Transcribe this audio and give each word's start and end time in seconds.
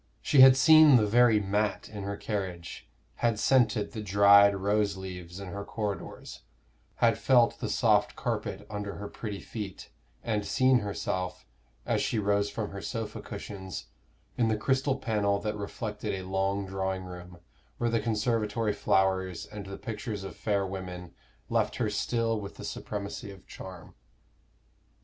She 0.19 0.41
had 0.41 0.57
seen 0.57 0.95
the 0.95 1.05
very 1.05 1.39
mat 1.39 1.87
in 1.87 2.01
her 2.01 2.17
carriage, 2.17 2.89
had 3.17 3.37
scented 3.37 3.91
the 3.91 4.01
dried 4.01 4.55
rose 4.55 4.97
leaves 4.97 5.39
in 5.39 5.49
her 5.49 5.63
corridors, 5.63 6.41
had 6.95 7.19
felt 7.19 7.59
the 7.59 7.69
soft 7.69 8.15
carpet 8.15 8.65
under 8.67 8.95
her 8.95 9.07
pretty 9.07 9.39
feet, 9.39 9.91
and 10.23 10.43
seen 10.43 10.79
herself, 10.79 11.45
as 11.85 12.01
she 12.01 12.17
rose 12.17 12.49
from 12.49 12.71
her 12.71 12.81
sofa 12.81 13.21
cushions, 13.21 13.89
in 14.39 14.47
the 14.47 14.57
crystal 14.57 14.97
panel 14.97 15.37
that 15.37 15.55
reflected 15.55 16.15
a 16.15 16.25
long 16.27 16.65
drawing 16.65 17.03
room, 17.03 17.37
where 17.77 17.91
the 17.91 17.99
conservatory 17.99 18.73
flowers 18.73 19.45
and 19.45 19.67
the 19.67 19.77
pictures 19.77 20.23
of 20.23 20.35
fair 20.35 20.65
women 20.65 21.13
left 21.47 21.75
her 21.75 21.91
still 21.91 22.41
with 22.41 22.55
the 22.55 22.65
supremacy 22.65 23.29
of 23.29 23.45
charm. 23.45 23.93